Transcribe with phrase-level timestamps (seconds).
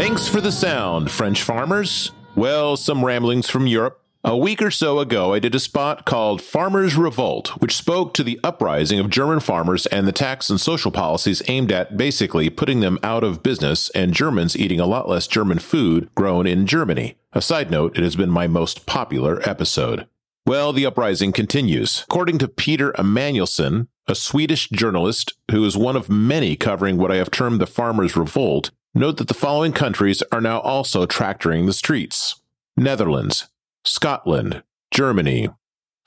[0.00, 2.10] Thanks for the sound, French farmers.
[2.34, 4.02] Well, some ramblings from Europe.
[4.24, 8.24] A week or so ago, I did a spot called Farmers Revolt, which spoke to
[8.24, 12.80] the uprising of German farmers and the tax and social policies aimed at basically putting
[12.80, 17.18] them out of business and Germans eating a lot less German food grown in Germany.
[17.34, 20.08] A side note, it has been my most popular episode.
[20.46, 22.04] Well, the uprising continues.
[22.08, 27.16] According to Peter Imanuelsen, a Swedish journalist who is one of many covering what I
[27.16, 31.72] have termed the Farmers' Revolt, note that the following countries are now also tractoring the
[31.72, 32.40] streets
[32.76, 33.48] Netherlands,
[33.84, 35.48] Scotland, Germany,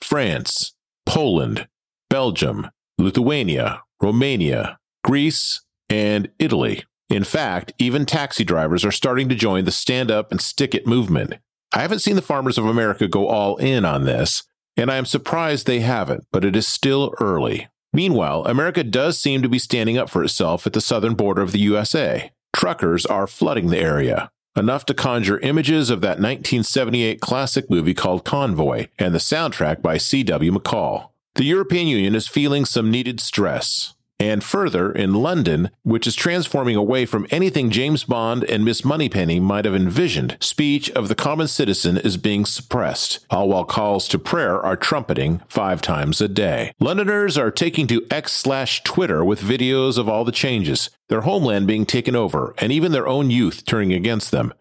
[0.00, 0.74] France,
[1.06, 1.68] Poland,
[2.10, 6.84] Belgium, Lithuania, Romania, Greece, and Italy.
[7.10, 10.86] In fact, even taxi drivers are starting to join the stand up and stick it
[10.86, 11.34] movement.
[11.72, 14.44] I haven't seen the farmers of America go all in on this,
[14.76, 17.68] and I am surprised they haven't, but it is still early.
[17.92, 21.52] Meanwhile, America does seem to be standing up for itself at the southern border of
[21.52, 22.32] the USA.
[22.54, 28.24] Truckers are flooding the area enough to conjure images of that 1978 classic movie called
[28.24, 30.52] Convoy and the soundtrack by C.W.
[30.52, 31.08] McCall.
[31.34, 33.94] The European Union is feeling some needed stress.
[34.24, 39.38] And further, in London, which is transforming away from anything James Bond and Miss Moneypenny
[39.38, 44.18] might have envisioned, speech of the common citizen is being suppressed, all while calls to
[44.18, 46.72] prayer are trumpeting five times a day.
[46.80, 51.66] Londoners are taking to X slash Twitter with videos of all the changes, their homeland
[51.66, 54.54] being taken over, and even their own youth turning against them.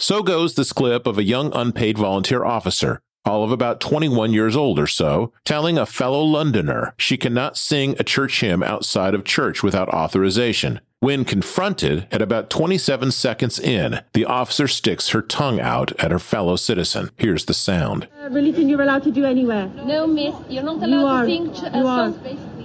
[0.00, 4.54] So goes this clip of a young unpaid volunteer officer all of about 21 years
[4.56, 9.24] old or so, telling a fellow Londoner she cannot sing a church hymn outside of
[9.24, 10.80] church without authorization.
[11.00, 16.18] When confronted, at about 27 seconds in, the officer sticks her tongue out at her
[16.18, 17.10] fellow citizen.
[17.16, 18.08] Here's the sound.
[18.22, 19.66] Uh, religion you're allowed to do anywhere.
[19.84, 21.24] No, miss, you're not allowed You are.
[21.24, 22.10] to sing ch- uh, You are.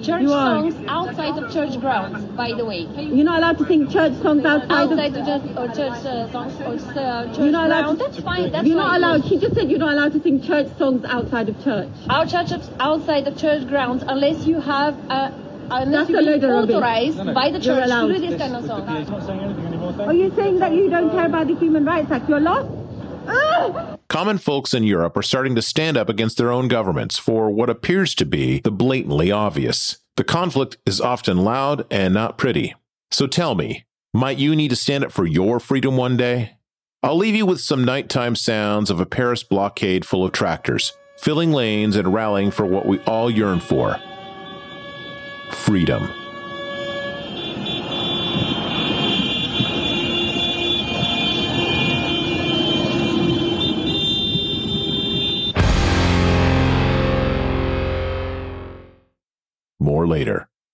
[0.04, 0.72] Songs, church You are.
[0.72, 2.88] songs outside of church grounds, by the way.
[2.98, 5.28] You're not allowed to sing church songs outside Outside of.
[5.28, 8.06] of church, or church uh, songs or uh, church You're not allowed grounds, to.
[8.06, 9.26] that's fine, that's You're not allowed.
[9.26, 11.90] She just said you're not allowed to sing church songs outside of church.
[12.10, 15.32] Our church outside of church grounds unless you have uh,
[15.72, 16.76] unless That's a you've load been of rubbish.
[16.76, 20.02] authorized by the church to do this kind of song.
[20.02, 22.28] Are you saying that you don't care about the Human Rights Act?
[22.30, 22.68] You're lost.
[23.28, 23.99] Ah!
[24.10, 27.70] Common folks in Europe are starting to stand up against their own governments for what
[27.70, 30.00] appears to be the blatantly obvious.
[30.18, 32.74] The conflict is often loud and not pretty.
[33.12, 36.58] So tell me, might you need to stand up for your freedom one day?
[37.04, 41.52] I'll leave you with some nighttime sounds of a Paris blockade full of tractors, filling
[41.52, 44.00] lanes and rallying for what we all yearn for
[45.52, 46.10] freedom.
[60.00, 60.49] More later.